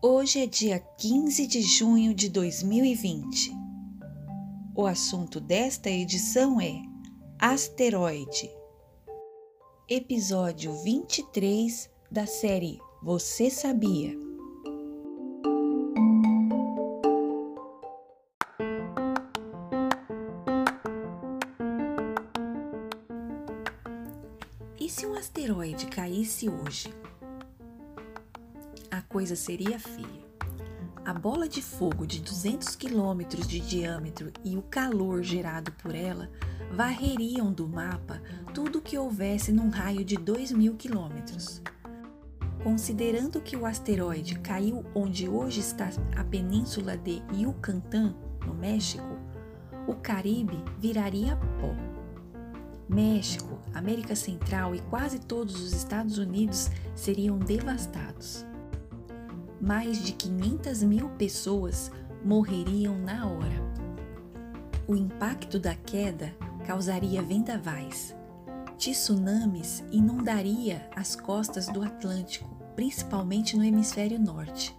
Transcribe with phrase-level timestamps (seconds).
[0.00, 3.50] Hoje é dia 15 de junho de 2020.
[4.72, 6.80] O assunto desta edição é
[7.36, 8.48] Asteroide.
[9.88, 14.16] Episódio 23 da série Você Sabia?
[24.78, 26.88] E se um asteroide caísse hoje?
[29.08, 30.28] Coisa seria feia.
[31.04, 36.30] A bola de fogo de 200 quilômetros de diâmetro e o calor gerado por ela
[36.70, 38.20] varreriam do mapa
[38.52, 41.62] tudo o que houvesse num raio de 2 mil quilômetros.
[42.62, 48.14] Considerando que o asteroide caiu onde hoje está a península de Yucatán,
[48.46, 49.16] no México,
[49.86, 51.74] o Caribe viraria pó.
[52.86, 58.46] México, América Central e quase todos os Estados Unidos seriam devastados
[59.60, 61.90] mais de 500 mil pessoas
[62.24, 63.68] morreriam na hora.
[64.86, 66.34] O impacto da queda
[66.64, 68.14] causaria vendavais.
[68.76, 74.76] Tsunamis inundaria as costas do Atlântico, principalmente no hemisfério norte.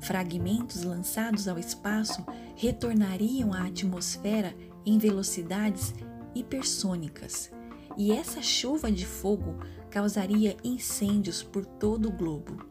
[0.00, 2.24] Fragmentos lançados ao espaço
[2.56, 4.54] retornariam à atmosfera
[4.86, 5.94] em velocidades
[6.34, 7.50] hipersônicas,
[7.96, 9.56] e essa chuva de fogo
[9.90, 12.69] causaria incêndios por todo o globo.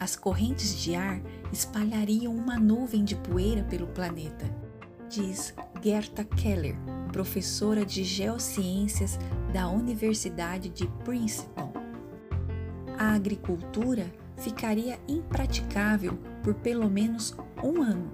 [0.00, 1.20] As correntes de ar
[1.52, 4.48] espalhariam uma nuvem de poeira pelo planeta,
[5.08, 5.52] diz
[5.82, 6.76] Gerta Keller,
[7.10, 9.18] professora de geociências
[9.52, 11.72] da Universidade de Princeton.
[12.96, 14.06] A agricultura
[14.36, 18.12] ficaria impraticável por pelo menos um ano.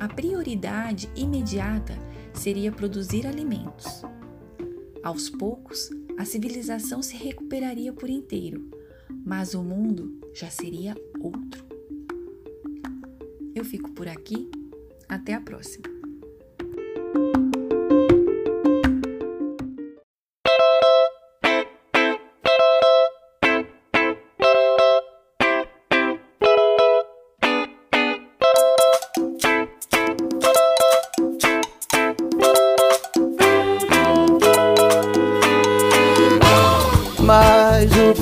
[0.00, 1.96] A prioridade imediata
[2.34, 4.02] seria produzir alimentos.
[5.04, 8.68] Aos poucos, a civilização se recuperaria por inteiro
[9.24, 11.64] mas o mundo já seria outro.
[13.54, 14.50] Eu fico por aqui,
[15.08, 15.84] até a próxima.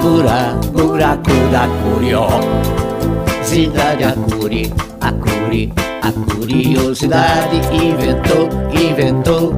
[0.00, 1.68] buraco, buraco da
[3.40, 5.72] curiosidade, a curi, a curi,
[6.02, 9.54] a curiosidade inventou, inventou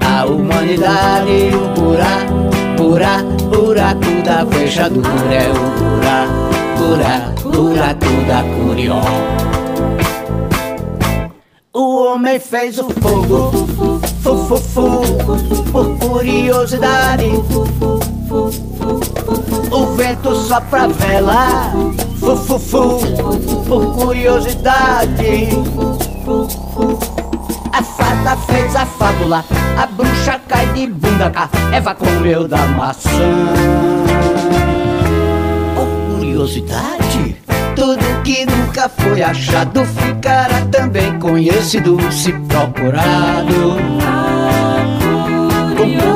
[0.00, 6.32] a humanidade, o buraco, buraco, buraco da fechadura é o buraco,
[6.78, 9.00] buraco, buraco da curió.
[11.74, 13.50] O homem fez o fogo,
[14.22, 15.02] fu, fu, fu,
[15.70, 17.26] por curiosidade.
[19.76, 21.70] O vento sopra vela,
[22.18, 22.98] fu, fu, fu,
[23.68, 25.50] por curiosidade.
[27.74, 29.44] A fada fez a fábula,
[29.76, 33.10] a bruxa cai de bunda cá, Eva comeu da maçã.
[35.74, 37.36] Por curiosidade,
[37.76, 43.76] tudo que nunca foi achado ficará também conhecido se procurado.
[45.76, 46.15] Com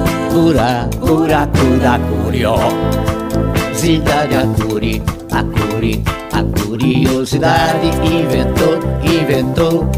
[0.31, 4.35] buraco, buraco da curiosidade.
[4.35, 5.01] A curi,
[5.31, 9.89] a curi, a curiosidade inventou, inventou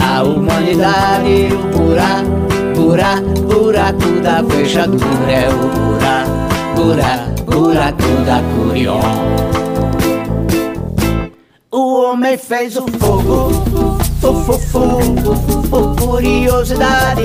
[0.00, 1.48] a humanidade.
[1.52, 2.30] O buraco,
[2.74, 6.30] buraco, buraco da fechadura é o buraco,
[6.76, 9.34] buraco, buraco da curiosidade.
[11.72, 13.50] O homem fez o fogo,
[14.22, 15.34] o fogo,
[15.96, 17.24] curiosidade.